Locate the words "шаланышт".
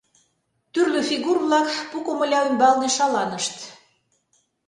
2.97-3.55